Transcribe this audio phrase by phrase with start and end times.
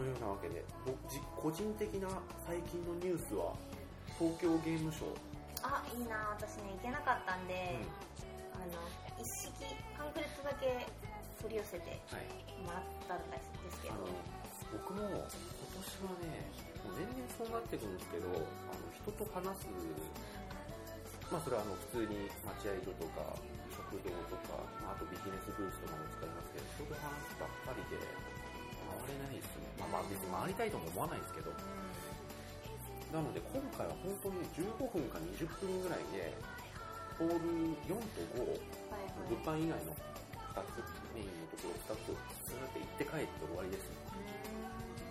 [0.00, 0.64] のようなわけで、
[1.36, 2.08] 個人的な
[2.48, 3.52] 最近のニュースは、
[4.16, 5.14] 東京ゲームショウ。
[5.60, 7.76] あ、いいな私ね、行けなかったんで、
[8.56, 8.80] あの、
[9.20, 9.52] 一式、
[9.96, 10.88] パンフレットだけ
[11.44, 12.24] 取り寄せてはい。
[12.64, 13.36] もらったんで
[13.72, 14.08] すけど、あの、
[14.72, 16.48] 僕も今年はね、
[16.80, 19.68] もう年々そうなってくるんですけど、あの、人と話す、
[21.28, 23.36] まあそれはあの、普通に待合所とか、
[23.68, 28.00] 食堂とか、まああとビジネスブースとかも使いますけど、人と話すばっかりで、
[28.98, 29.70] 回れないですね。
[29.78, 31.54] まあまあ別に回りたいとも思わないですけど、
[33.10, 36.34] なので今回は本当に15分か20分ぐらいで、
[37.18, 38.46] ホール4と5、
[38.90, 39.34] はいはい。
[39.34, 39.92] 物販以外の
[40.54, 40.82] 2つ、
[41.14, 43.98] メインのところ2つをずーっと行って帰って終わりですね。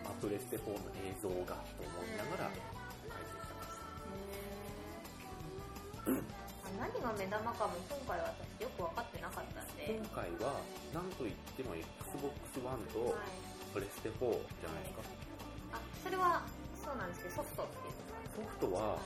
[0.07, 3.77] アプレステ4の映像がと思いながら帰ってきてます。
[6.65, 10.59] あ何が目玉かも今回は私よく分かってなかったんで、今回は
[10.93, 12.31] 何と言っても Xbox
[12.63, 13.48] One とはい。
[13.73, 15.01] プレステ4じゃないですか。
[15.73, 16.41] あ、それは
[16.77, 17.93] そうなんですけど、ソフトっていう。
[18.33, 18.97] ソフトは、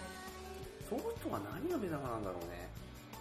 [0.88, 2.72] ソフトは何が目玉なんだろうね。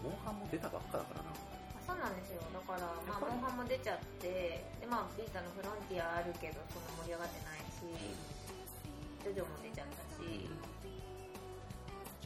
[0.02, 1.34] モンハンも出たばっかだからな。
[1.34, 2.42] あそうなんですよ。
[2.54, 7.82] だから、まあ、モンハンも出ちゃって、で、まあ、ビータのフロンティアあるけど、そんな盛り上がってないし、
[9.22, 10.46] ジョジョも出ちゃったし、い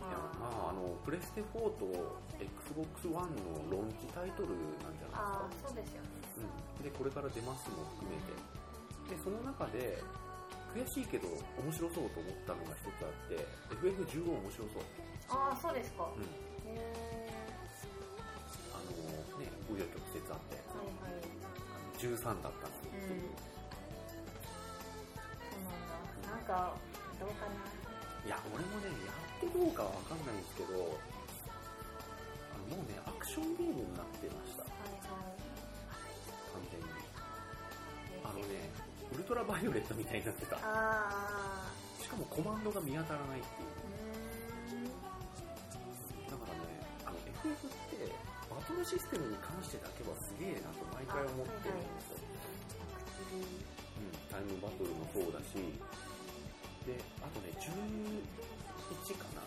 [0.09, 1.89] やままあ、あの、プレステ4と
[2.37, 4.53] Xbox One のローンチタイトル
[4.84, 5.48] なんじゃないですあ、かあ。
[5.48, 6.09] ーそうですよね。
[6.37, 8.37] うん、でこれから出ますも含めて
[9.08, 10.02] でその中で
[10.74, 11.28] 悔しいけど
[11.62, 13.38] 面白そうと思ったのが一つあって
[13.81, 14.84] FF15 面白そう、
[15.31, 16.08] ああ、そうですか。
[16.14, 16.78] うん、へ
[18.75, 18.91] あの
[19.41, 20.76] ね紆余曲折あってー。
[20.76, 21.25] はいはい。
[21.25, 23.32] あの13だったのに、うん。
[25.48, 25.97] そうなんだ。
[26.28, 26.76] なんか、
[27.19, 27.56] どうかな。
[28.26, 35.14] いや俺もねやってどうかは分かんないんですけどあのもうねアクションゲームになってましたはいは
[36.58, 36.91] 完全にい。
[38.26, 38.66] あのね
[39.16, 43.72] ウルトラバイオレットみたいになってたあしかもコマンドが見当たらないっていう。
[46.28, 48.12] だからね、あの FF って
[48.53, 52.21] バトルシステムに関してだけはすげえなと毎回思ってるんですよ。
[53.41, 55.56] うん、タイムバトルもそうだし、
[56.84, 59.41] で、あとね、11かな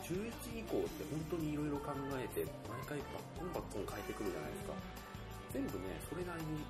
[0.00, 2.40] ?11 以降って本当にいろいろ考えて、
[2.72, 4.72] 毎回バッコンバッコン変えてくるじゃないですか。
[5.52, 6.64] 全部ね、それなりに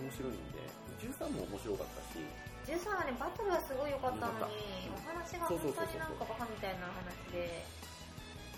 [0.00, 0.64] 面白いんで、
[1.00, 2.24] 13も面白かったし、
[2.66, 7.64] 13はね、バトルはすごい良かったのに良、おか話が本当になんかバカみたいな話で、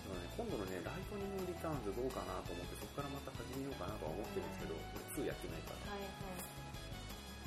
[0.07, 4.79] だからね今度のね、ライトニングリターンズどうかなと思って、そこからまた始めようかなとは思ってるんですけど、
[5.23, 5.93] 2やってないから。
[5.93, 6.63] はい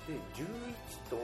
[0.06, 0.46] で、11
[1.10, 1.18] と、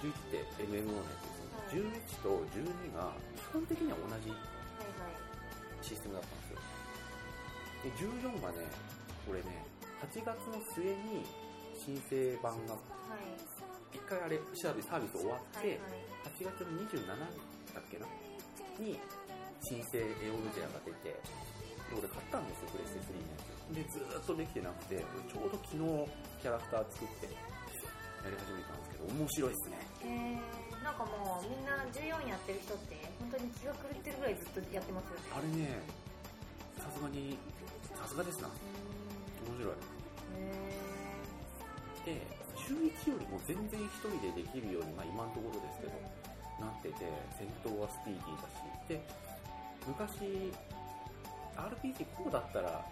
[0.00, 1.92] 11って MMO のやつですね。
[2.16, 4.40] 11と12が基本的には同じはい。
[4.40, 5.84] はいはい。
[5.84, 6.58] システムだったんですよ。
[7.84, 7.92] で、
[8.32, 8.64] 14がね、
[9.26, 9.60] これね、
[10.00, 11.26] 8月の末に
[11.88, 13.96] 申請版が、はい。
[13.96, 16.04] 一回あれ、サービスサービス終わって、はいはい。
[16.36, 18.04] 8月の27だっけな？
[18.76, 19.00] に
[19.64, 21.16] 申請エオルジェアが出て、で
[21.96, 23.72] 俺買ったんですよ、プレステ3のやつ。
[23.72, 25.80] で、ずーっとできてなくて、ちょうど昨日
[26.44, 29.80] キャラクター作ってやり始めたんですけど、面白いですね。
[30.04, 35.32] へー、なんかもうみんな14やってる人って、本当に気が狂ってるぐらいずっとやってますよね。
[35.32, 35.80] あれね、
[36.76, 37.40] さすがに、
[37.96, 38.52] さすがですな。
[38.52, 38.52] う
[39.48, 39.80] 面白い。
[40.84, 40.87] ー
[42.08, 42.16] ん。
[42.16, 45.92] へで、11よりも全然一人でできるように、まあ今のところですけど、
[46.60, 47.04] なってて、
[47.36, 49.00] 戦闘はスピーディーだし、で、
[49.86, 50.52] 昔、
[51.56, 52.84] RPG こうだったら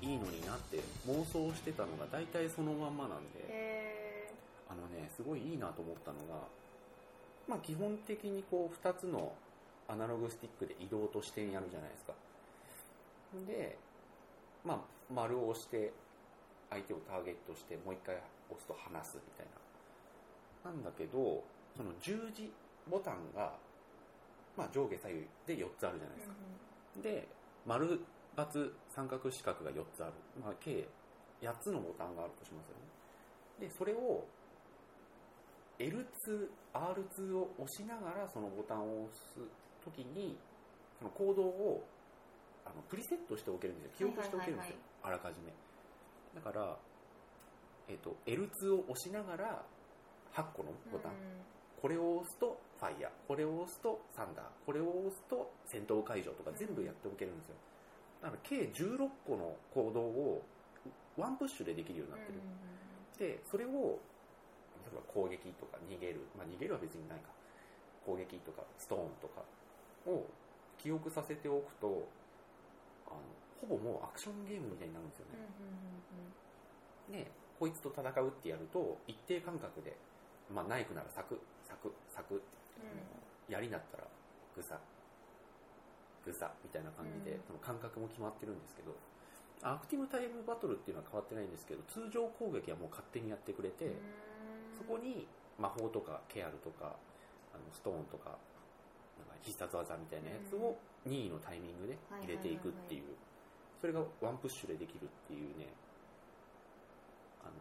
[0.00, 3.20] いいのになって妄想してたのが大体そのまんまなんー。
[3.34, 4.32] で、へ
[4.68, 6.46] あのね、すごいいいなと思ったのが、
[7.48, 9.32] まあ基本的にこう2つの
[9.88, 12.12] アナログスティックで移動と視点やるじゃないですか。
[13.46, 13.76] で、
[14.64, 14.78] まあ
[15.12, 15.92] 丸を押して
[16.70, 18.16] 相手をターゲットしてもう一回
[18.50, 19.46] 押すと離すみたい
[20.64, 20.70] な。
[20.70, 21.42] なんだけど、
[21.76, 22.52] その十字
[22.90, 23.54] ボタンが、
[24.56, 26.16] まあ上下左右で4つあるじゃないー。
[26.16, 26.34] ですか。
[26.96, 27.28] うんで、
[27.64, 28.00] 丸、
[28.36, 30.12] ×、三角四角が4つある。
[30.42, 30.88] まあ、計
[31.40, 32.74] 8つのボタンがあるとしますよ
[33.60, 33.68] ね。
[33.68, 34.24] で、それを
[35.78, 39.38] L2、R2 を押しながらそのボタンを押す
[39.84, 40.36] ときに、
[40.98, 41.84] そのコードを
[42.64, 44.08] あのプリセットしておけるんですよ。
[44.10, 44.76] 記憶しておけるんですよ。
[45.02, 45.52] はいはいはいあらかじめ。
[46.34, 46.76] だから、
[47.88, 49.64] えっ、と、L2 を押しながら
[50.34, 51.12] 8個のボタン。
[51.12, 51.18] うん
[51.80, 57.54] これを押すとファイヤー、これを押すとサンダー、これを押すと戦闘解除とか全部やっておけるんですよ。
[58.22, 60.42] だから計16個の行動を
[61.16, 62.38] ワンプッシュでできるようになってる。
[63.18, 63.98] で、それを、
[64.82, 67.30] 例えば攻撃とか逃げる、まあ逃げるは別にないか。
[68.06, 69.42] 攻撃とかストーンとか
[70.06, 70.26] を
[70.78, 72.08] 記憶させておくと、
[73.06, 73.22] あの、
[73.68, 75.26] ほぼもうアクションゲームみたいになるんですよ
[77.12, 77.24] ね。
[77.24, 79.96] でこいつと戦うってやると一定間隔で、
[80.48, 82.44] まあ、ナイフならサクサクサクって、
[83.48, 84.04] 槍だったら
[84.54, 84.78] グサ
[86.24, 87.42] グサみたいな感じで、うん。
[87.46, 88.94] その間隔も決まってるんですけど
[89.62, 93.90] アクティブタイムバトルっていうのは変わってないんですけど通常攻撃はもう勝手にやってくれて、
[94.76, 95.26] そこに
[95.58, 96.94] 魔法とかケアルとか
[97.50, 98.38] あのストーンとか
[99.18, 103.02] なんか必殺技みたいなやつを任意のタイミングで入れていくっていう。
[103.80, 105.70] それがワンプッシュでできるっていうね
[107.42, 107.52] あの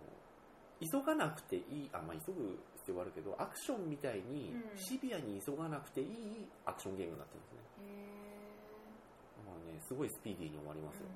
[0.79, 4.77] 急がなくていいあまあ急ぐ必要はあるけどアクションみたいにうん。
[4.77, 7.61] シビアに急がなくていいアクションゲームになってるんですね。
[9.45, 11.07] まあねすごいスピーディーに終わりますよ。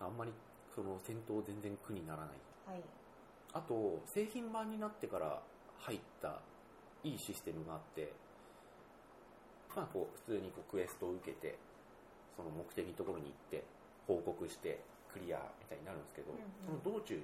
[0.00, 0.32] あんまり
[0.74, 2.36] その戦闘全然苦にならない。
[2.66, 2.82] はい。
[3.52, 5.42] あと製品版になってから
[5.78, 6.40] 入った
[7.04, 8.12] いいシステムがあって
[9.76, 11.58] まあこう普通にこうクエストを受けて
[12.36, 13.64] その目的のところに行って
[14.06, 14.80] 報告して
[15.12, 16.40] クリアみたいになるんですけど、うん
[16.72, 16.80] うん。
[16.82, 17.22] その道中に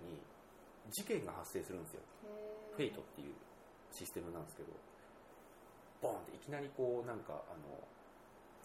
[0.93, 2.01] 事件が発生するんですよ。
[2.77, 3.35] フェイトっていう
[3.91, 4.71] システムなんですけど
[6.01, 7.67] ボーンっていきなりこうなんかあの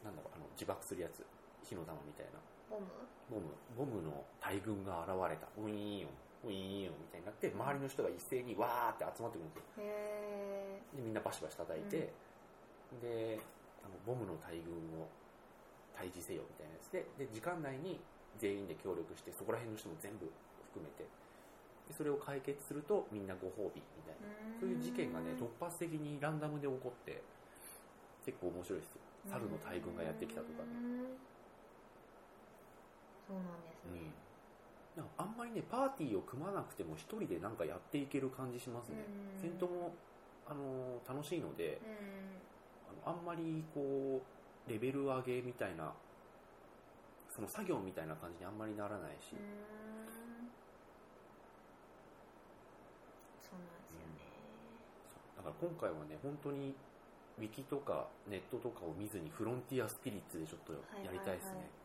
[0.04, 1.24] なんだろうあの自爆するやつ。
[1.64, 2.40] 火の玉みたいな。
[2.70, 2.86] ボム？
[3.32, 3.96] ボム。
[3.96, 5.48] ボムの大群が現れた。
[5.58, 6.08] ウィーン
[6.44, 9.64] ウィーンみたいになって周りの人が一斉にわーって集まってくるんですよ。
[9.80, 12.12] へでみんなバシバシ叩いて、
[13.02, 13.40] で
[13.80, 15.08] あのボムの大群を
[15.96, 18.02] 退治せよみたいなやつでで時間内に
[18.38, 20.30] 全員で協力してそこら辺の人も全部
[20.74, 21.06] 含めて
[21.88, 27.22] でそれを解決するとみんなご褒美みたいなーそういう事件がね突発的にランダムで起こって
[28.26, 29.02] 結構面白いですよ。
[29.28, 30.70] 猿の大群がやってきたとかね。
[30.72, 31.18] うん。
[33.28, 34.12] そうなんですね、
[34.96, 39.04] なんかあんまりねパーティーを組まなくても一人でなんかやっていける感じしますね。
[39.36, 39.42] うん。
[39.42, 39.94] 戦闘も
[40.48, 43.10] あのー楽しいのでうん。
[43.10, 44.22] あのあんまりこ
[44.68, 45.92] うレベル上げみたいな
[47.34, 49.42] その作業みたいな感じにあんまりならないし、う
[53.42, 54.30] そうなんですよね、
[55.38, 56.76] だから今回はね本当に
[57.40, 61.84] ウィキとかネットとかを見ずにフロンティアスピリッツでちょっとやりたいですね、はいはいはい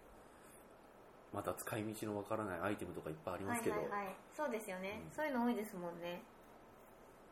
[1.33, 4.17] また使い道のわからないアイテムとかいっぱいありますけど、はいはいはい。
[4.33, 5.15] そうですよね、うん。
[5.15, 6.23] そういうの多いですもんね。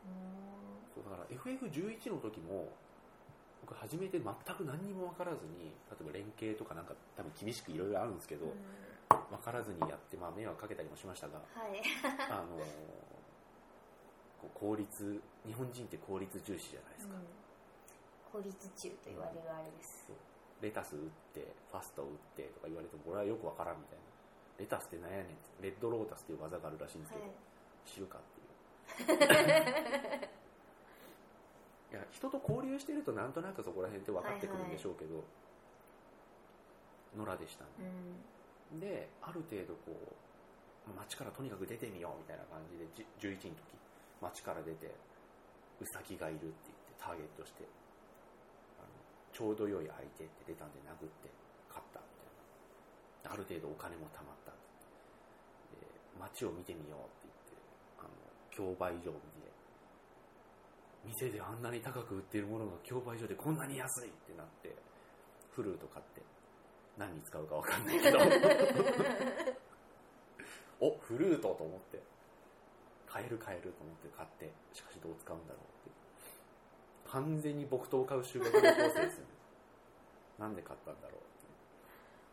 [0.05, 0.13] う
[0.93, 2.69] そうだから FF11 の時も
[3.67, 4.23] 僕初めて全
[4.55, 8.55] く何にも分からずに例えば連携とかなんか多分厳しくいろいろあるんですけど、ーん。
[9.27, 11.83] 分からずにやって、まあ、迷惑かけたりもしましたがはい。
[12.31, 12.55] あの
[14.39, 18.41] こう効率日本人って効率重視じゃないですか、うん。
[18.43, 20.11] 効率中と言われるあれです、
[20.61, 24.03] レタス打ってファスト打ってとか言われても俺はよく分からんみたいな。
[24.57, 27.33] レタスって何やねんレッドロータスっていう技があるらしいんですけど、はい。
[27.85, 30.21] 知るかっていう
[31.91, 35.23] いや人と交流してるとなんとなくそこら辺って分かってくるんでしょうけど、
[37.15, 37.87] 野良でしたね。
[38.73, 38.79] うん。
[38.79, 43.79] である程度こう街からとにかく出てみようみたいな感じでじ11の時
[44.19, 44.91] 街から出て
[45.79, 47.63] ウサギがいるって言ってターゲットして
[48.79, 48.91] あの
[49.31, 51.31] ちょうど良い相手って出たんで殴って
[51.71, 52.07] 勝ったみ
[53.23, 53.31] たいな。
[53.31, 54.51] ある程度お金も貯まった
[56.19, 57.55] 街を見てみようって言って
[57.99, 58.09] あの
[58.51, 59.46] 競売所を見て
[61.07, 64.75] 店であんなに高く売ってるものが競売所でこんなに安いってなって
[65.51, 66.21] フルート買って
[66.97, 68.19] 何に使うか分かんないけど。
[70.79, 72.01] おフルートと思って。
[73.07, 75.97] 買える買えると思って買ってしかしどう使うんだろうって。
[77.09, 79.31] 完全に木刀を買う修学旅行生ですよね。
[80.37, 81.27] なんで買ったんだろうって。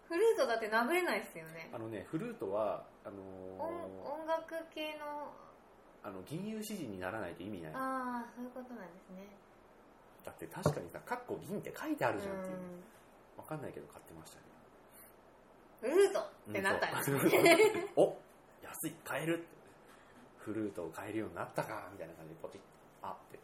[0.09, 1.71] フルートだって殴れないですよね。
[1.73, 3.23] あのねフルートはあの
[3.59, 5.33] 音ー音楽系の
[6.05, 7.73] あの銀融詩人にならないと意味ない。
[7.75, 9.27] ああそういうことなんですね。
[10.23, 12.57] だって確かにさ「カッコ銀」って書いてあるじゃんっていう。
[12.57, 12.85] うん。
[13.37, 14.45] 分かんないけど買ってましたね
[15.81, 17.11] フルートってなったんです
[17.97, 18.17] お
[18.63, 19.45] 安い買える。
[20.39, 22.61] フルートを買えるようになったかみたいな感じでポチッ
[23.01, 23.39] あって。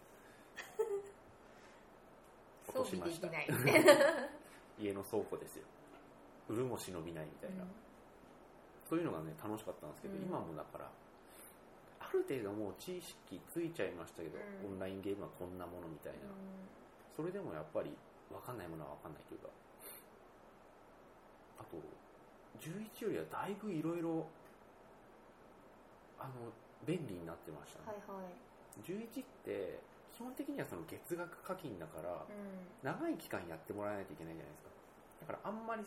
[2.72, 3.48] 装備できない。
[4.78, 5.64] 家の倉庫ですよ。
[6.48, 7.64] 売るも忍びないみたいな、
[8.88, 10.22] そういうのがね楽しかったんですけど、うん。
[10.24, 10.90] 今もだから
[12.10, 14.74] ある程度もう知識ついちゃいましたけど、うん。
[14.74, 16.26] オンラインゲームはこんなものみたいな、
[17.14, 17.94] それでもやっぱり
[18.26, 19.48] 分かんないものは分かんないというか
[21.62, 21.78] あと
[22.58, 24.26] 11よりはだいぶいろいろ
[26.18, 26.50] あの
[26.86, 28.34] 便利になってましたね、はいはい。
[28.82, 29.78] 11って
[30.12, 32.58] 基本的にはその月額課金だから、うん。
[32.82, 34.70] 長い期間やってもらわないといけないじゃないですか。
[35.32, 35.84] だからあんまり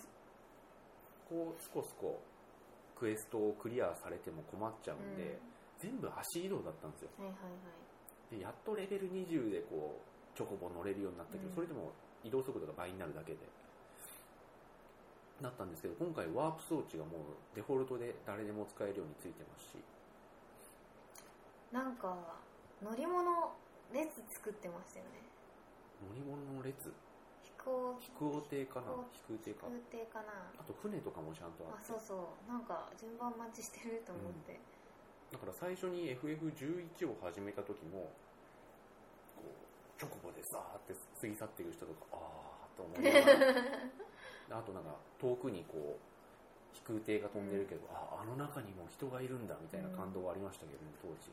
[1.28, 2.22] こうすこすこ
[2.96, 5.40] クエストをクリアされても困っちゃうんで、
[5.84, 7.12] 全部足移動だったんですよ。
[7.20, 7.76] はいはいは
[8.32, 8.40] い。
[8.40, 11.56] でやっとレベル20でこうチョコボ乗れるようになったけど、うん。
[11.56, 11.92] それでも
[12.24, 13.44] 移動速度が倍になるだけで。
[15.42, 19.84] なったんですけど今回ワープ装置がもうデフォルトで誰でも使えるようについてますし。
[21.74, 22.16] なんか
[22.80, 23.52] 乗り物
[23.92, 24.08] 列
[24.40, 25.20] 作ってましたよね。
[26.08, 26.94] 乗り物の列？
[27.44, 28.94] 飛行飛行艇かな？
[29.12, 29.68] 飛空艇か？
[29.68, 30.32] 空艇かな？
[30.60, 31.92] あと船とかもちゃんとあって。
[31.92, 32.48] あそうそう。
[32.48, 34.60] なんか順番待ちしてると思って、
[35.34, 38.14] だから最初に FF11 を始めた時も
[39.34, 42.18] こうチョコボでさーって過ぎ去っていく人とかあ
[42.70, 43.34] あと思いなが
[44.54, 44.62] ら。
[44.62, 51.32] あとなんか遠くにこう飛空艇が飛んでるけど、ああの中にも人がいるんだみたいな感動はありましたけどね当時。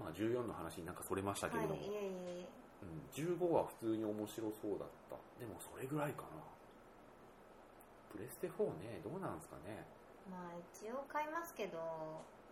[0.00, 2.40] まあ14の話になんかそれましたけれども、はいいえいえ。
[2.40, 2.48] いえ
[2.84, 5.16] うん、15は普通に面白そうだった。
[5.38, 6.28] でもそれぐらいかな。
[8.12, 9.84] プレステ4ねどうなんですかね
[10.30, 11.78] まあ一応買いますけど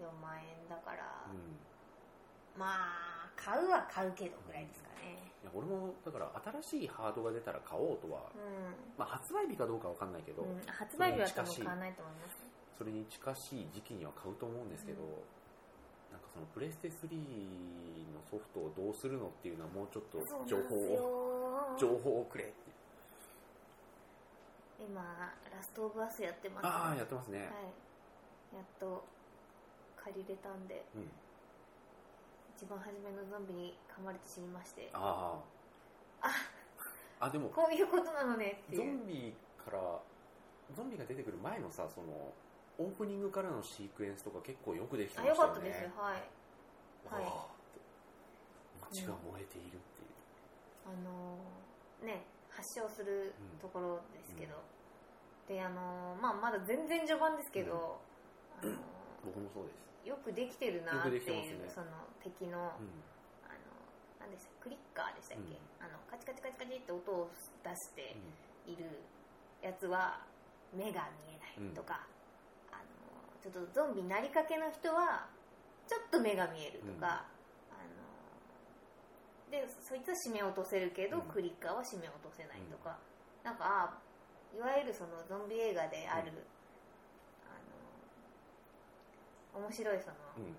[0.01, 1.57] 4万円だから、うん。
[2.59, 5.33] まあ買うは買うけどぐらいですかね。
[5.43, 6.31] いや俺もだから
[6.63, 8.39] 新しいハードが出たら買おうとは、う
[8.97, 12.37] まあ、発売日かどうかわかんないけど、ん、うん、発売日は多分買わないと思います。
[12.79, 15.09] それに近しい時期には買うと思うんですけど、うん。
[16.13, 16.93] なんかそのプレステ3
[18.15, 21.79] のソフトをどうするのっていうのはもうちょっと情報をよ。
[21.79, 22.53] 情報をくれ
[24.83, 27.49] 今ラストオブアスやってます、ああやってますね、はい。
[28.57, 29.05] やっと
[29.97, 31.11] 借りれたんでうん。
[32.57, 34.91] 一番初めのゾンビに噛まれて死にまして。
[34.93, 35.39] あ
[36.21, 36.31] あ
[37.21, 39.33] あでもこういうことなのねってゾンビ
[39.65, 39.79] から
[40.75, 42.33] ゾンビが出てくる前のさその
[42.79, 45.55] オープニングからのシークエンスとか結構よくできてあましたよね。
[45.55, 45.91] よかったですよ。
[45.97, 47.23] はい。
[47.23, 47.33] はい。
[48.91, 50.11] 街が燃えているっていう、
[50.87, 52.25] あのーね
[52.63, 54.55] 発症するところですけど、
[55.51, 57.99] であのーまあまだ全然序盤ですけど、
[58.63, 58.79] あのー
[59.27, 61.67] 僕もそうです、よくできてるなっていう、ね。
[61.67, 61.91] その
[62.23, 63.03] 敵の、うん。
[63.47, 63.75] あの
[64.19, 65.87] 何でしたクリッカーでしたっけ、うん。
[65.87, 67.31] あのカチカチカチカチって音を
[67.63, 68.15] 出して
[68.67, 68.87] いる
[69.63, 70.23] やつは
[70.75, 72.07] 目が見えないとか、
[72.71, 75.27] あのちょっとゾンビになりかけの人は
[75.87, 77.27] ちょっと目が見えるとか、
[79.53, 81.29] でそいつは締め落とせるけど、うん。
[81.29, 82.97] クリッカーは締め落とせないとか、
[83.45, 84.01] なんかあ
[84.57, 86.41] いわゆるそのゾンビ映画である、うん。
[89.61, 90.45] あの面白いその、うん。
[90.45, 90.57] うん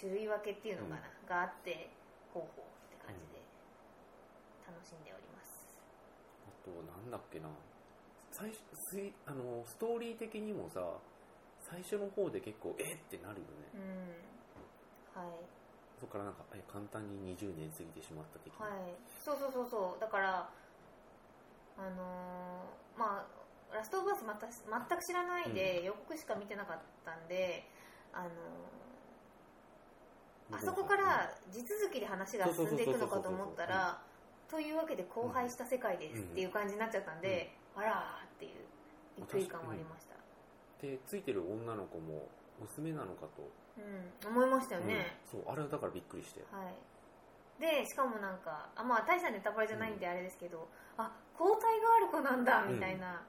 [0.00, 1.28] 種類分けっていうのかな、うん。
[1.28, 1.90] があって
[2.32, 3.44] ほうほうって感じで
[4.64, 5.76] 楽しんでおります、
[6.48, 7.50] あとなんだっけな。
[8.32, 10.80] 最初すいあのストーリー的にもさ
[11.60, 15.20] 最初の方で結構えってなるよね、うん。
[15.20, 15.59] はい
[16.00, 18.96] そこからなんかえ簡単に20年過ぎてしまった的な、はい。
[19.22, 20.00] そうそうそうそう。
[20.00, 20.48] だから
[21.76, 27.68] あのーまあラストオブアスまた全く知らないで、予告しか見てなかったんで
[28.12, 28.30] あのー
[30.56, 34.02] あそこから地続きで話が進んでいくのかと思ったら
[34.50, 38.66] というわけで荒廃した世界ですっていう感じになっちゃったんで、あらーっていう
[39.16, 40.16] びっくり感はありました、
[40.82, 42.26] でついてる女の子も
[42.58, 43.46] 娘なのかと、
[43.80, 46.40] うん、思いましたよね、うんそうあれはだからびっくりして。
[46.52, 46.74] はい。
[47.60, 53.22] でしかもなんかあまあ大したネタバレじゃないんであれですけど、あ交代がある子なんだみたいな、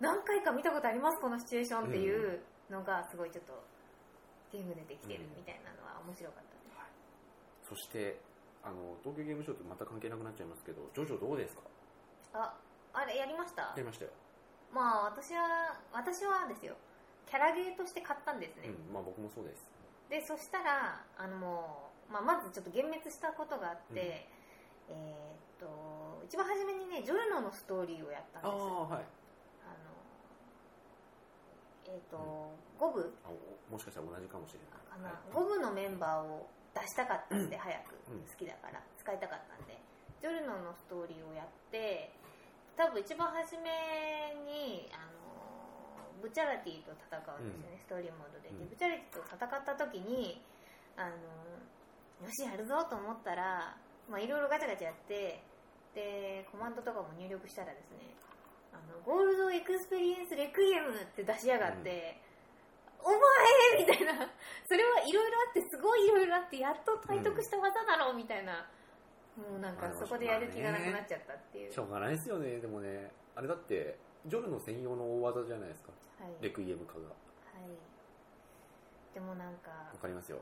[0.00, 3.54] 何回か見たことありますこのシチュエーションっていうのがすごいちょっと
[4.50, 6.58] ゲームでできてるみたいなのは面白かったで。
[7.62, 8.18] す、そして
[8.64, 11.62] あの東京ゲームショウとまた関係なくなっちゃいますけどジョジョどうですか？
[12.34, 12.54] あ
[12.92, 13.62] あれやりました？
[13.62, 14.10] やりましたよ、
[14.74, 16.74] まあ私は私はですよ。
[17.30, 19.64] キャラゲーとして買ったんですね、うんまあ僕もそうです
[20.12, 24.28] でそしたらあのもう、まあ、まずちょっと幻滅したことがあって、
[24.92, 29.08] えーっと一番初めにねジョルノのストーリーをやったんですああはい。
[29.64, 29.96] あの
[31.88, 32.16] えっ、と、
[32.78, 35.32] 五部あおもしかしたら同じかもしれかな、ない。
[35.32, 37.96] 五部のメンバーを出したかったんで、早く。
[38.12, 38.20] うん。
[38.20, 39.80] 好きだから使いたかったんで。
[40.22, 42.14] ジョルノのストーリーをやって
[42.76, 45.11] 多分一番初めにあの
[46.22, 48.48] ブチャラティと戦うんですよね、ストーリーモードで。
[48.48, 48.70] でうん。
[48.70, 50.40] ブチャラティと戦った時に
[50.96, 51.18] あの
[52.22, 53.74] よしやるぞと思ったら
[54.08, 55.42] まあいろいろガチャガチャやって
[55.94, 58.14] でコマンドとかも入力したらですね
[58.72, 62.16] あのゴールドエクスペリエンスレクイエムって出しやがって、
[63.04, 64.30] お前みたいな。
[64.64, 68.64] それはいろいろあってすごいいろいろあってやっと体得した技だろうみたいな、
[69.36, 72.60] もうなんかそこでやる気がなくなっちゃったっていう、しょうがないですよね。
[72.60, 75.90] でもねあれだってジョルノ専用の大技じゃないですか。
[75.90, 76.00] はい、
[76.40, 77.08] レクイエム化が。
[77.08, 77.12] は
[77.60, 80.38] い、でもなんかわかりますよ。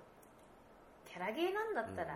[1.07, 2.15] キャラゲーなんだったら、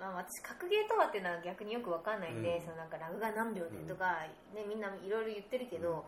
[0.00, 2.64] まあ、私格ゲーとはっていうのは逆によくわかんないんで、うん。
[2.64, 5.96] そのなんかラグが何秒でとか、ね、みんないろいろ言ってるけど、うん。
[5.96, 6.04] あの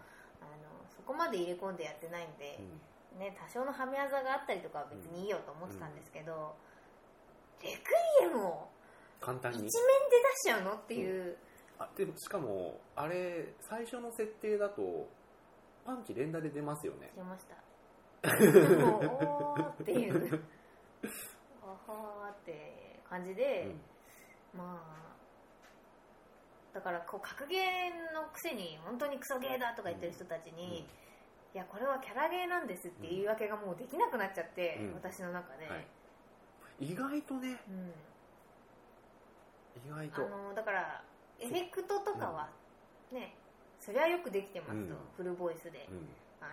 [0.88, 2.58] そこまで入れ込んでやってないんで
[3.14, 3.20] う、ん。
[3.20, 6.54] ね、多少のはめ技があったりとかは別にいいよと思ってたんですけど、
[7.62, 7.90] レク
[8.22, 8.68] イエムを
[9.20, 9.58] 簡単に？
[9.58, 9.72] 一面で
[10.22, 11.36] 出しちゃうのっていう、
[11.78, 15.08] あでしかもあれ最初の設定だと
[15.88, 17.10] パンチ連打で出ますよね。
[17.16, 17.56] 出ました。
[18.28, 20.44] おーっていう。
[21.62, 23.74] あはーって感じで、
[24.52, 24.84] ま
[26.74, 30.86] あだからこう格ゲーのくせに本当にクソゲーだとか言ってる人たちに、い
[31.54, 34.92] やこれはキャラゲーなんですって言い訳がもうできなくなっちゃって、うん。
[34.92, 35.86] 私の中で、はい。
[36.80, 37.94] 意外とねうん。
[39.86, 40.26] 意外と。
[40.26, 41.02] あのだから
[41.40, 42.50] エフェクトとかは
[43.10, 43.37] ね、
[43.88, 45.00] それはよくできてますと、うん。
[45.16, 46.04] フルボイスで、うん。
[46.44, 46.52] あ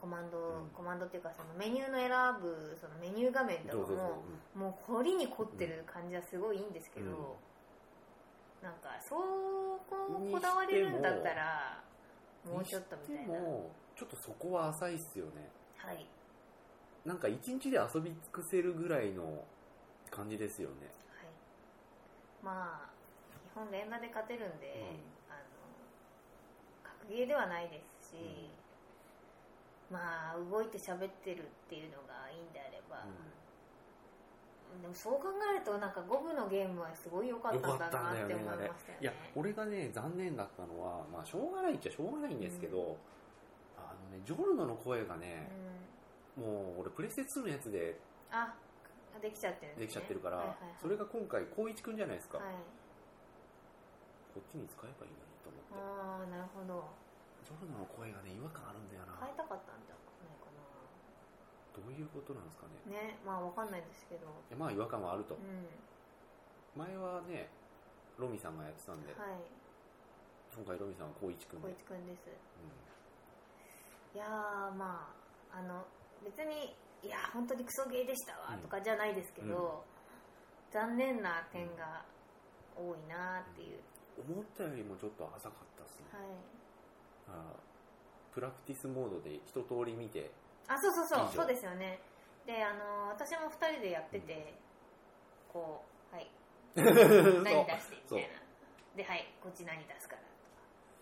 [0.00, 0.70] コマンド、うん。
[0.72, 2.08] コマンドっていうかそのメニューの選
[2.40, 4.24] ぶそのメニュー画面とかも
[4.56, 8.64] もう凝りに凝ってる感じはすごいいいんですけど、うん。
[8.64, 9.16] なんかそ
[9.84, 11.84] こをこだわれるんだったら
[12.48, 13.36] もうちょっとみたいな。
[13.94, 15.50] ちょっとそこは浅いっすよね。
[15.76, 16.06] はい。
[17.04, 19.44] なんか一日で遊び尽くせるぐらいの
[20.10, 20.86] 感じですよね
[21.16, 21.26] はい
[22.44, 22.90] まあ
[23.52, 25.11] 基本連打で勝てるんで、うん
[27.02, 28.50] あの格ゲーではないですし、
[29.90, 33.04] まあ動いて喋ってるっていうのがいいんであれば、
[34.80, 38.98] でもそう考えるとなんか5部のゲームはすごい良かっよたんだなって思いましたよね。
[39.00, 42.96] いや俺がね残念だったのはまあしょうがないっちゃしょうがないんですけど、
[43.76, 45.50] あのねジョルノの声がね、
[46.38, 46.44] うん。
[46.44, 48.54] もう俺プレステ2のやつであ
[49.20, 50.80] できちゃってるんできちゃってるから、はいはいはい。
[50.80, 52.46] それが今回光一くんじゃないですか、はい。
[54.32, 55.31] こっちに使えばいいのに
[55.74, 56.84] ああなるほど。
[57.42, 59.16] ジョルノの声がね違和感あるんだよな。
[59.20, 60.12] 変えたかったんじゃないか
[61.72, 62.76] どういうことなんですかね。
[62.84, 64.28] なねまあわかんないんですけど。
[64.28, 65.64] いやまあ違和感はあると、うん。
[66.76, 67.48] 前はね
[68.18, 69.40] ロミさんがやってたんで、はい。
[70.54, 72.28] 今回ロミさんは光一くんで、小一くんです。
[72.28, 74.16] うん。
[74.16, 75.08] いやーま
[75.50, 75.86] ああの
[76.22, 78.60] 別にいや本当にクソゲーでしたわうん。
[78.60, 79.82] とかじゃないですけど、
[80.70, 82.04] 残念な点が
[82.76, 83.80] 多いなっていう、
[84.18, 86.24] 思ったよりもちょっと浅かったっすね、はい。
[87.28, 87.56] あ
[88.32, 90.30] プラクティスモードで一通り見て。
[90.68, 91.44] あそうそうそう。
[91.44, 92.00] そうですよね。
[92.46, 94.54] であの私も2人でやってて、
[95.52, 96.30] こうはい。
[96.74, 96.92] 何出
[97.80, 98.42] してみたいな。
[98.96, 100.22] ではいこっち何出すから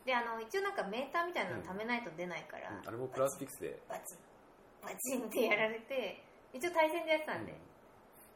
[0.04, 2.88] であの一応なんかメーターみたいなの貯めないと出ないから、うん。
[2.88, 4.18] あれもプラスティックスで、バチン
[4.82, 7.58] バチンってやられて一応対戦でやってたんで、うん。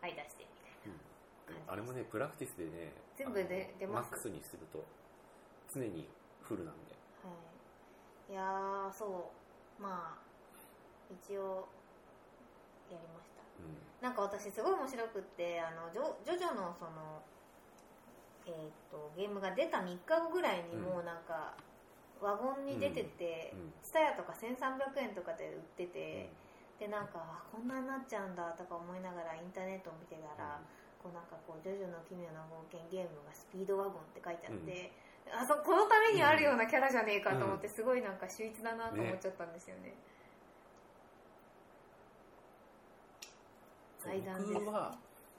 [0.03, 1.73] はい出してみたいなうん。
[1.73, 4.11] あれもねプラクティスでね全部で出ます。
[4.11, 4.85] マックスにすると
[5.73, 6.09] 常に
[6.43, 6.95] フルなんで。
[7.23, 7.31] は
[8.29, 9.31] い、いやーそ
[9.79, 9.83] う。
[9.83, 10.25] まあ
[11.11, 11.69] 一応
[12.91, 13.43] やりました。
[13.59, 13.77] うん。
[14.01, 17.23] なんか私すごい面白くってあのジョジョジョのその
[18.47, 21.57] えー、とゲームが出た3日後ぐらいにもうなんか、
[22.21, 23.73] ワゴンに出ててうん。
[23.83, 26.31] ツタヤとか1300円とかで売ってて、
[26.79, 30.61] でなんかあこんなになっちゃうんだとか思いながらインターネットを見てたら、
[31.05, 34.93] こうなんかこう「ジョジョの奇妙な冒険ゲームがスピードワゴン」って書いてあって、
[35.29, 39.93] あそこのためにあるようなキャラじゃねえかと思って、すごいなんか秀逸だなと思っちゃったんですよね。
[44.01, 44.97] そう階段です僕は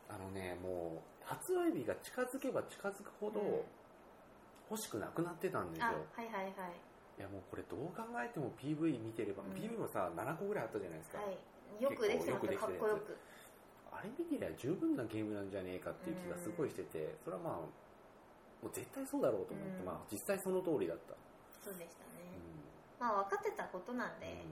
[0.10, 3.65] あのねもう発売日が近づけば近づくほどうん。
[4.69, 6.73] 欲しくなくなってたんですあよ、はいはいはい。
[7.17, 9.54] いやもうこれどう考えても PV 見てれば、うん。
[9.54, 11.38] PV もさ7個ぐらいあったじゃないですか、はい。
[11.84, 12.58] よくできてますね。
[12.58, 13.13] かっこよく。
[13.13, 13.35] あ
[14.06, 17.65] れ見てりゃ十分なゲームなんじゃねえかっていう気がすごいしてて、それはまあ
[18.62, 19.86] もう絶対そうだろうと思って、うん。
[19.86, 21.18] まあ実際その通りだった、
[21.60, 23.02] そうでしたね、うん。
[23.02, 24.46] まあ分かってたことなんで、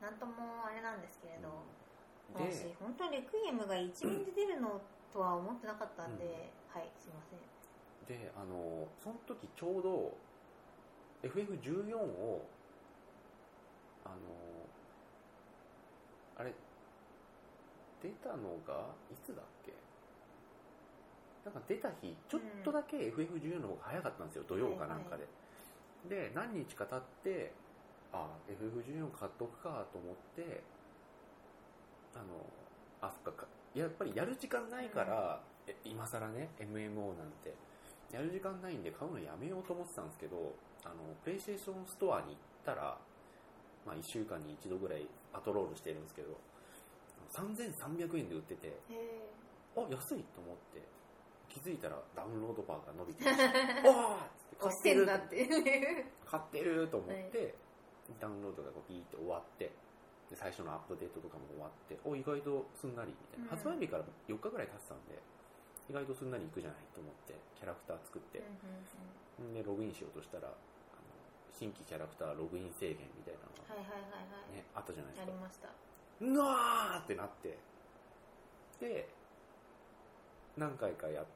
[0.00, 1.84] うなんともあれなんですけれど、ん。
[2.32, 4.80] で私本当にレクイエムが一面で出るの
[5.12, 7.40] とは思ってなかったんで、はいすいません。
[8.08, 10.12] であのその時ちょうど
[11.22, 12.44] FF14 を
[14.04, 14.14] あの
[16.36, 16.52] あれ
[18.04, 19.72] 出たのがいつだっけ？
[21.44, 25.26] なんか出た日ちょっとだけ FF14 の方が早かったんですよ土曜かなんかで、
[26.08, 27.52] で何日か経って
[28.12, 30.62] あ FF14 買っとくかと思って
[32.14, 32.24] あの
[33.00, 37.54] あそっかかやっぱりやる時間ないから、え今更ね MMO なんて。
[38.14, 42.96] やる時間ないんで買うのやめようと思ってたんですけどあのプレイステーションストアに行ったら、
[43.84, 46.38] まあ、1週間に1度ぐらいパトロールしてるんですけど
[47.34, 48.78] 3300円で売ってて
[49.76, 50.82] あ安いと思って
[51.48, 55.46] 気づいたらダウンロードバーが伸びて おーって押してんだって。
[56.26, 57.54] 買ってると思って、
[58.18, 59.70] ダウンロードがこうピーって終わって
[60.30, 63.50] で最初のアップデートとかも終わってお意外とすんなりみたいな、うん。
[63.50, 65.18] 発売日から4日ぐらい経ってたんで
[65.88, 69.54] 意外とすんなりいくじゃないと思ってキャラクター作って、うんうんうん。
[69.54, 70.52] でログインしようとしたら
[71.52, 75.30] 新規キャラクターログイン制限みたいなのが、はいはいはいはい、ねあったじゃないですか。
[75.30, 75.68] ありました
[76.20, 77.56] うわーってなって。
[78.80, 79.08] で
[80.56, 81.26] 何回かやっ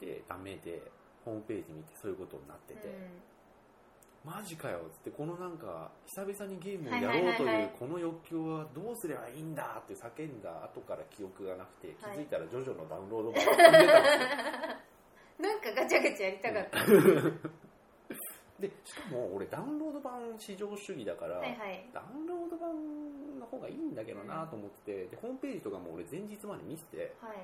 [0.00, 0.82] てダメで
[1.24, 4.32] ホームページ見てそういうことになってて、うん。
[4.32, 7.62] マジかよっつってこのなんか久々にゲームをやろうとはいはいはいはい。
[7.62, 12.18] いうこの欲求はどうすればいいんだって叫んだ後から記憶がなくて気はい。
[12.18, 13.90] づいたらジョジョのダウンロードが踏んでたんですよ
[15.40, 16.84] なんかガチャガチャやりたかった、
[18.60, 21.88] でしかも俺ダウンロード版至上主義だから、はいはい。
[21.94, 22.70] ダウンロード版
[23.40, 27.40] の方がいいんだけどなと思ってて、でホームページとかも俺前日まで見ててはい。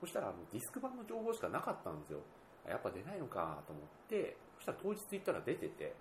[0.00, 2.20] そしたらあのディスク版の情報しかなかったんですよ。
[2.66, 5.94] あやっぱ出ないのかと思ってそしたら当日行ったら出てて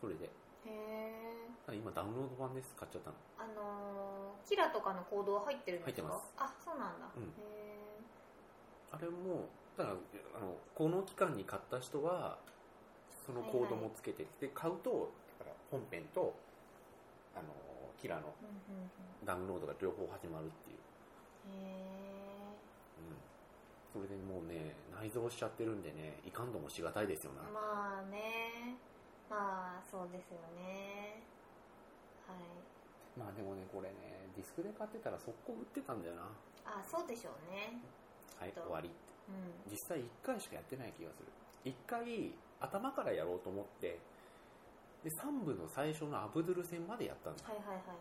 [0.00, 0.26] それで。
[0.26, 0.28] へ
[0.68, 2.74] え今ダウンロード版です。
[2.76, 3.16] 買っちゃったの。
[3.38, 6.02] あのーキラとかのコードは入ってるんですか？
[6.02, 6.32] 入ってます。
[6.36, 7.22] あそうなんだ、うん。
[7.22, 7.78] へえ
[8.92, 9.96] あれもだから
[10.36, 12.38] あのこの期間に買った人は
[13.24, 15.10] そのコードもつけてで買うと
[15.70, 16.34] 本編と
[17.34, 17.52] あの
[18.00, 18.34] キラの
[19.24, 20.78] ダウンロードが両方始まるっていう、
[21.50, 21.74] へ
[23.00, 28.76] うん、それでもうね内蔵しちゃってるんでねいかんどもしがたいですよな、えまあね。
[29.30, 31.22] まあそうですよね。
[32.28, 33.18] はい。
[33.18, 36.28] まあでもねこれねディスクで買ってたら速攻売ってたんだよな。
[36.66, 37.80] あそうでしょうね。
[38.38, 38.90] はい終わり。
[39.28, 39.72] うん。
[39.72, 41.32] 実際1回しかやってない気がする。
[41.64, 43.98] 1回頭からやろうと思って
[45.04, 47.44] で3部の最初のアブドゥル戦までやったんだ。
[47.44, 47.96] はいはいはい。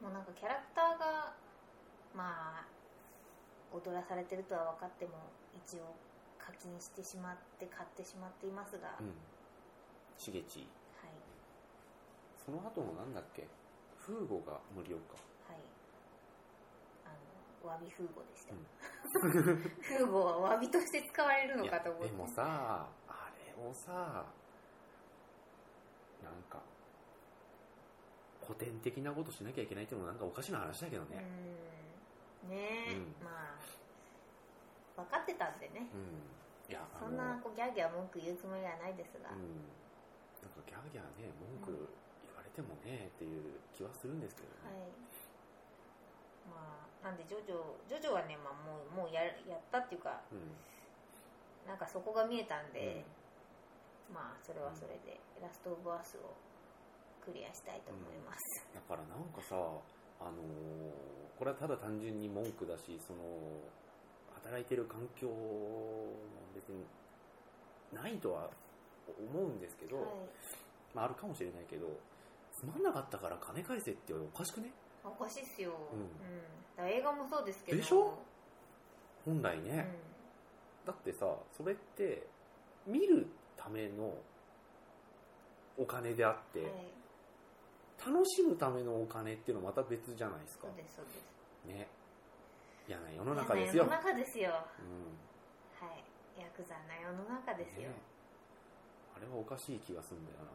[0.00, 1.34] もうなんかキャラクターが
[2.14, 2.66] まあ
[3.72, 5.12] 踊らされてるとは分かっても
[5.66, 5.96] 一応
[6.38, 9.10] 課金してしまって買ってしまっていますが、うん。
[10.16, 10.68] しげち
[11.02, 11.10] はい。
[12.44, 13.48] その後のなんだっけ？
[13.98, 15.16] フーゴが無料か
[17.66, 18.54] わびフーゴでした、
[19.20, 22.08] フーゴはわびとして使われるのかと思って。
[22.08, 24.26] でもさあれをさ
[26.22, 26.62] なんか
[28.46, 31.20] 古典的なことしなきゃいけないっていうのもなんかおかしな話だけどうねん。
[32.50, 33.16] ねえ、うん。
[33.24, 33.56] ま
[34.96, 35.88] あ分かってたんでね。
[35.92, 39.64] うん、いやあそのんなこうギャーギャー文句言うつもりはないですが、うん。
[40.44, 41.72] なんかギャーギャーね文句
[42.28, 44.76] 言われてもねっていう気はするんですけどはい。
[44.76, 44.92] ね、
[46.52, 50.56] まあなんでジョジョジョジョはね、まあ、もうもうややったっていうかうん。
[51.68, 53.04] なんかそこが見えたんで、
[54.12, 56.36] まあそれはそれで、ラストオブアースを
[57.24, 60.34] クリアしたいと思います、だからなんかさ、あのー
[61.38, 63.18] これはただ単純に文句だしその
[64.44, 66.12] 働いてる環境も
[66.54, 66.84] 別に
[67.92, 68.50] ないとは
[69.18, 70.06] 思うんですけど、はい。
[70.94, 71.88] まあ、あるかもしれないけど
[72.52, 74.70] つまんなかったから金返せっておかしくね？
[75.04, 76.08] おかしいっすよ、うん。
[76.76, 77.78] だ映画もそうですけど。
[77.78, 78.18] でしょ？
[79.24, 79.64] 本来うん。
[79.64, 79.88] ね、
[80.86, 82.26] だってさそれって
[82.86, 84.14] 見るための
[85.76, 86.70] お金であって、はい、
[88.12, 90.66] 楽しむためのお金っていうのはまた別じゃないですか。
[90.68, 91.24] そうですそうです。
[91.66, 91.88] ね。
[92.86, 93.84] 嫌な世の中ですよ。
[93.84, 94.50] 世の中ですよ。
[94.50, 95.86] うん。
[95.88, 96.04] はい。
[96.40, 97.94] ヤクザな世の中ですよ、ね。
[99.16, 100.44] あれはおかしい気がするんだよな。
[100.44, 100.50] う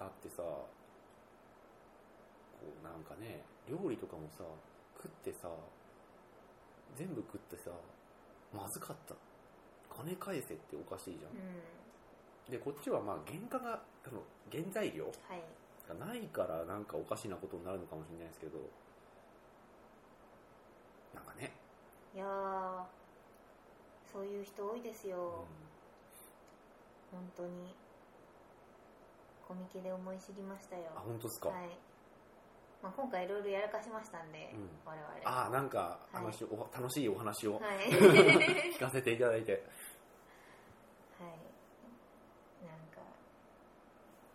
[0.00, 0.42] だってさ
[2.82, 4.44] なんかね料理とかもさ
[4.96, 5.48] 食ってさ
[6.96, 7.70] 全部食ってさ
[8.52, 9.14] まずかった。
[9.94, 11.32] 金返せっておかしいじゃん。
[11.32, 15.42] ん、うん、でこっちはまあ原価があの原材料はい。
[15.88, 18.58] がないからなんかおかしなことになるのかもしれないですけど
[21.12, 21.52] なんかね、
[22.14, 22.84] いやー
[24.12, 25.44] そういう人多いですよ、
[27.12, 27.18] うん。
[27.18, 27.74] 本当に。
[29.46, 30.84] コミケで思い知りましたよ。
[30.96, 31.68] あ本当ですか、はい、
[32.82, 34.68] まあ、今回いろいろやらかしましたんで、うん。
[34.84, 35.06] 我々。
[35.24, 36.24] ああなんかはい。
[36.24, 37.86] 話、お楽しいお話をはい。
[38.74, 39.60] 聞かせていただいて、はい。
[42.66, 43.00] なんか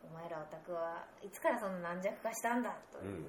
[0.05, 3.21] お前らオタクはいつからそんな軟弱化したんだという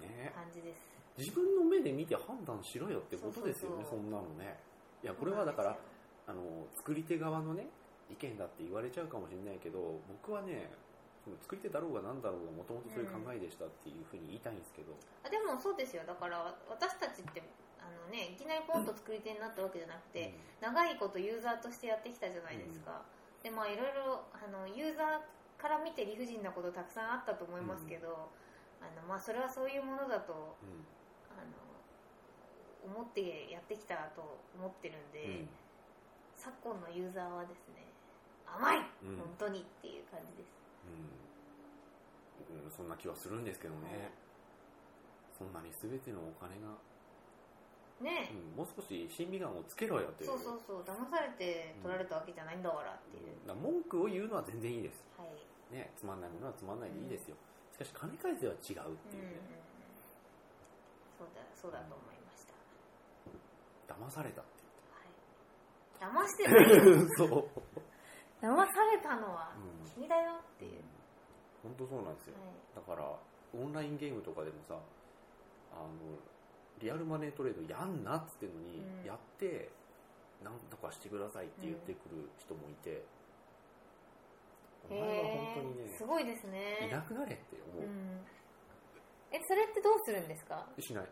[0.00, 0.32] ね。
[0.34, 0.82] 感じです、
[1.18, 4.58] 自分の目で見て判断しろよってことですよねそんなのね。
[5.02, 5.76] いやこれはだから
[6.26, 7.68] あの作り手側のね
[8.10, 10.70] 意見だって言われちゃうかもしれないけど僕はね
[11.40, 14.92] 作り手だろうが何だろうがもともとそういう考えでしたっていうふうに言いたいんですけど、
[15.24, 16.02] あでもそうですよ。
[16.04, 17.42] だからわ私たちって
[17.80, 23.02] あの、ね、いきなりポンと作り手になったわけじゃなくて、長いことユーザーとしてやってきたじゃないですか、
[23.42, 28.28] でまあいろいろあのユーザーから見て理不尽なことたくさんあったと思いますけど、
[28.80, 30.68] あのまあ、それはそういうものだとうん。
[30.68, 30.84] うん
[31.34, 31.64] あの
[32.84, 35.48] 思ってやってきたと思ってるんで、
[36.36, 37.80] 昨今のユーザーはですね
[38.46, 39.16] 甘い、うん。
[39.38, 40.52] 本当にっていう感じです
[40.86, 42.64] うん。
[42.64, 42.70] うん。
[42.70, 44.12] そんな気はするんですけどね、
[45.38, 46.68] そんなに全てのお金が、
[48.00, 48.30] ね。
[48.32, 50.30] うん、もう少し審美眼をつけろよという。
[50.30, 50.82] そうそうそう。
[50.82, 55.28] 騙されて取られたわけじゃないんだからっていう、だから文句を言うのは全然いいです、はい。
[55.74, 57.36] ね、つまんないものはつまんないでいいですよ、
[57.72, 58.94] しかし金返せは違うってうんいうね、
[61.18, 64.50] そうだそうだと思いました、騙されたって
[64.92, 66.68] はい、騙してない
[67.18, 67.48] そう、
[68.44, 69.52] 騙されたのは。
[69.56, 70.82] うん君だよっていう、
[71.62, 72.34] 本当そうなんですよ。
[72.40, 72.86] はい。
[72.86, 74.74] だからオンラインゲームとかでもさ
[75.72, 75.88] あの
[76.80, 79.06] リアルマネートレードやんなっつってんのに、うん。
[79.06, 79.70] やって
[80.42, 83.02] なんとかしてくださいって言ってくる人もいて、
[84.90, 88.20] お前は本当にねすごいですいねなくなれって思う、うん、
[89.32, 90.66] えそれってどうするんですか？
[90.78, 91.08] しない。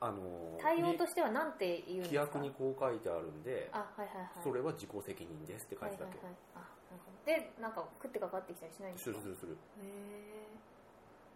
[0.00, 0.22] あの
[0.60, 2.22] 対応としては何て言うんですか？
[2.22, 4.28] 規約にこう書いてあるんで、あはいはいはい。
[4.44, 6.77] それは自己責任ですって書いてただけ、はいはいはい
[7.24, 9.52] でなんか食ってかかってきたりしないんですすかるするする。
[9.84, 10.48] へ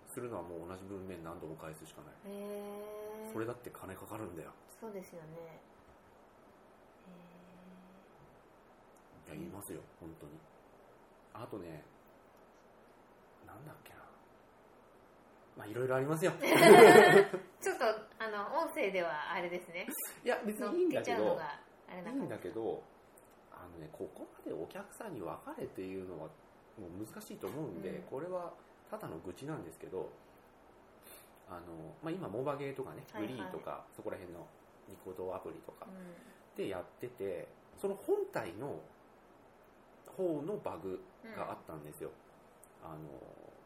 [0.08, 2.14] するのはもう同じ文面何度も返すしかない。
[3.32, 4.50] それだって金かかるんだよ。
[4.80, 5.60] そうですよね。
[9.26, 10.32] いや言いますよ本当に。
[11.34, 11.84] あとね
[13.46, 14.00] なんだっけな。
[15.56, 16.32] まあいろいろありますよ。
[16.40, 17.84] ちょっと
[18.18, 19.86] あの音声ではあれですね。
[20.24, 22.91] いや別乗にいいんだけどいないんだけどあ
[23.72, 26.28] のねここまでお客さんに分かれっていうのは
[26.78, 28.02] もう難しいと思うんで、うん。
[28.02, 28.52] これは
[28.90, 30.10] ただの愚痴なんですけど
[31.48, 31.60] あの、
[32.02, 34.46] まあ、今モバゲーとかねグリーとか、そこら辺の
[34.88, 37.48] ニコ動アプリとかうでやってて
[37.80, 38.80] その本体の
[40.16, 42.10] 方のバグんがあったんですよ、
[42.84, 42.94] あの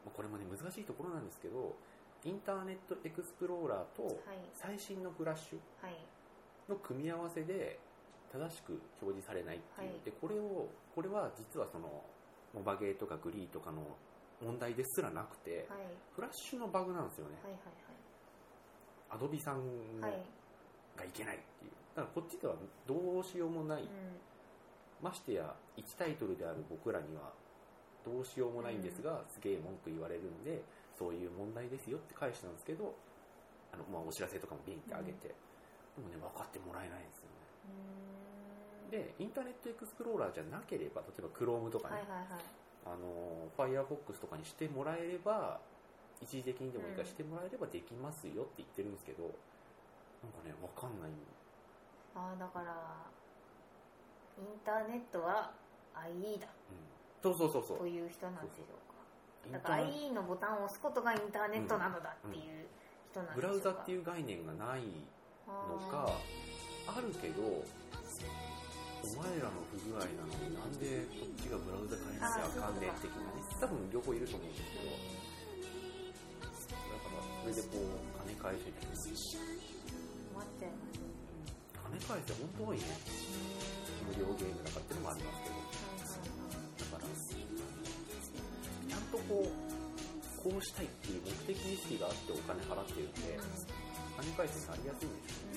[0.05, 1.75] まあこれもね難しいところなんですけど
[2.23, 4.15] インターネットエクスプローラーとはい。
[4.53, 5.95] 最新のフラッシュはい。
[6.69, 7.79] の組み合わせで
[8.31, 10.05] 正しく表示されないっていう、はい。
[10.05, 12.03] でこれをこれは実はその
[12.53, 13.83] モバゲーとかグリーとかの
[14.43, 15.87] 問題ですらなくて、はい。
[16.15, 17.53] フラッシュのバグなんですよね、はい
[19.09, 20.11] アドビさんがい。
[21.13, 21.71] けないっていう。
[21.95, 23.87] だからこっちではどうしようもない、うん。
[25.01, 27.31] ましてや1タイトルである僕らには
[28.03, 30.61] どうしようもないんですが、すげえ文句言われるんで
[30.97, 32.95] そういう問題ですよって返したんですけど
[33.73, 35.35] あの、まあ、お知らせとかもビンってあげて、で
[36.01, 38.06] もね分かってもらえないんですよね
[38.89, 42.41] でインターネットエクスプローラーじゃなければ例えば Chrome とかね、はいはいはい。
[42.87, 45.59] あの Firefox とかにしてもらえれば
[46.21, 51.11] 一時的にでもいいからしてもらえればできますよって言ってるんですけど、なんかね分かんない。
[52.15, 52.73] ああだから
[54.39, 55.51] インターネットは
[55.93, 56.47] IE だ。
[57.25, 57.77] うん、そうそうそうそう。
[57.79, 59.59] という人なんでしょうか。
[59.59, 62.65] だから IE のボタンを押すことがインターネットなのだっていう
[63.11, 63.51] 人なんでしょうか。
[63.53, 64.81] ブラウザっていう概念がない
[65.47, 66.09] のか
[66.87, 67.63] あるけど
[69.03, 74.91] お前らの不具合なのになんでこっちがブラウザ変えなきゃあかんねん的なね多分両方いると思うんですけど
[76.47, 78.77] だからそれでこう金返せて
[80.33, 80.99] 困っちゃいます
[81.87, 82.83] 金返せ本当多いね
[84.07, 85.55] 無料ゲームだかっていうのもありますけど
[86.91, 89.49] だからちゃんとこう
[90.37, 93.39] こうしたいっていう目的意識があってお金払ってるんで
[94.17, 95.56] 金返せになりやすいんですよ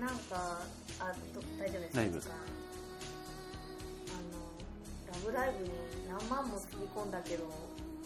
[0.00, 0.60] なんか
[1.00, 2.34] あど大丈夫ですか？
[2.34, 4.36] あの
[5.12, 5.70] 「ラブライブ!」に
[6.08, 7.44] 何万もつぎ込んだけど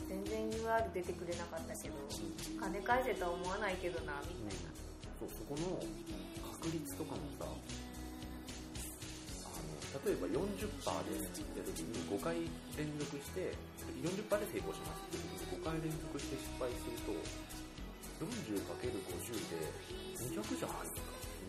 [0.09, 1.95] 全然 UR 出てくれなかったけど
[2.61, 4.71] 金返せとは思わないけどなみたいな。
[5.21, 5.77] そうそこの
[6.57, 7.45] 確率とかもさ
[10.07, 10.73] 例えば40%で
[11.29, 12.37] すって時に5回
[12.79, 13.53] 連続して
[14.01, 17.13] 40%で成功しますって時に5回連続して失敗すると
[18.25, 20.89] 40×50 で200じゃない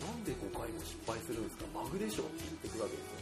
[0.01, 1.65] なんで5回も失敗するんですか？
[1.73, 2.23] バグでしょ？
[2.23, 3.21] って言ってくるわけですよ。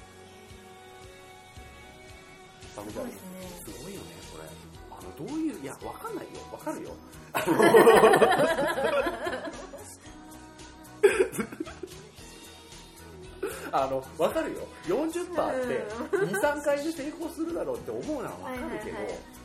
[2.78, 3.22] バグだろそうです
[3.68, 3.76] ね。
[3.76, 4.48] すごいよねこれ。
[4.92, 6.32] あのどういういやわかんないよ。
[6.52, 6.92] わかるよ。
[13.72, 14.68] あのわかるよ。
[14.88, 15.86] 40%って
[16.34, 19.39] 23回で成功するだろうって思うのはわかるけど、はいはいはい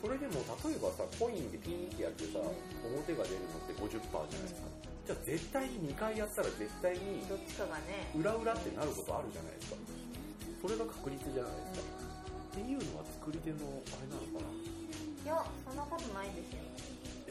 [0.00, 4.68] それでも例えばさコインでピーってやってさ表が出るのって50%じゃないですか。
[5.06, 8.08] じゃあ絶対に2回やったら絶対にどっちかがね。
[8.16, 9.76] 裏裏ってなることあるじゃないですか。
[10.60, 12.00] それが確率じゃないですか。
[12.50, 13.56] っていうのは作り手の
[13.92, 14.48] あれなのかな。
[14.50, 16.64] いやそんなことないですよ。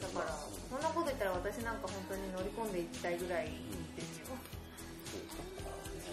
[0.00, 3.50] だからそんなこと言ったら私なんか本当に乗り込んでいきたいぐらい
[3.98, 4.32] ですよ。
[5.10, 5.74] そうだか。
[5.74, 6.06] らね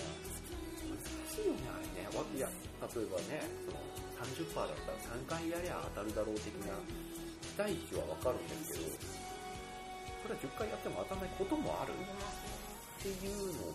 [0.89, 2.09] 難しいよねあれね。
[2.11, 3.79] わいや例えばねその
[4.23, 4.91] 30%だった。
[4.91, 6.73] ら3回やりゃ当たるだろう的な。
[7.47, 8.85] 期待値はわかるんですけど
[10.21, 11.93] それは10回やっても当たらないこともある。
[11.93, 13.73] っていうの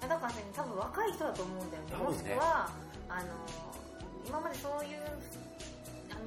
[0.00, 2.12] がだからね多分若い人だと思うんだよね。
[2.12, 2.18] ね。
[2.18, 2.68] しくは
[3.08, 3.28] あの
[4.26, 5.00] 今までそういう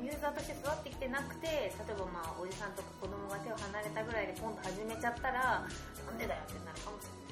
[0.04, 7.23] ユーザーとして育ってきてなくて例えばまあおじさんとか子供が手を離れたぐらいで今度始めちゃったらなんでだよってなるかもしれない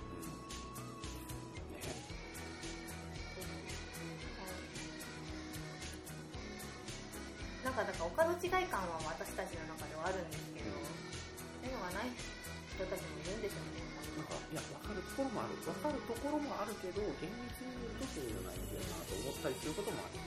[7.72, 13.80] ななんかだから他の違い感は私たちの中ではあるんですけど、そういうのがない人たちもいるんでしょうね。
[14.12, 15.56] なんか、いや、わかるところもある。
[15.64, 20.20] わかるところもあるけど、厳密に言うとそうじゃないんだよなと思ったりすることもある。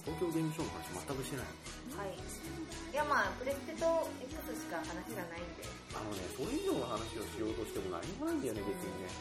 [0.00, 1.52] 東京ゲームショウの話全くしてない。
[1.92, 2.16] はい。
[2.16, 5.68] いやまあプレステと X しか話がないんで。
[5.92, 9.12] あのね、それ以上の話をしようとしても何もないんだよね、別にね。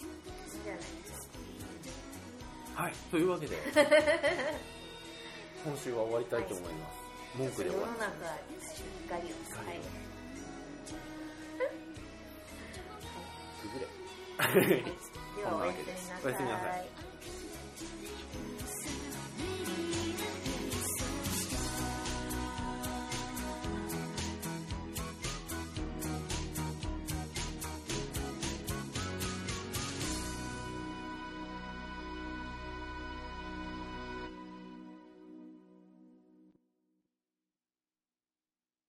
[0.00, 2.80] いいんじゃないですか。
[2.80, 3.56] はい、というわけで、
[5.66, 6.94] 今週は終わりたいと思います。
[7.36, 8.38] 文句で終わり世の中を
[9.66, 9.80] はい。
[13.66, 14.78] 崩れ。
[14.78, 16.95] ではおやすみなおやすみなささいい